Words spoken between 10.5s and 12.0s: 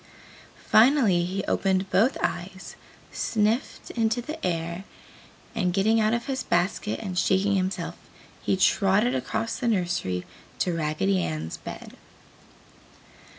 to Raggedy Ann's bed.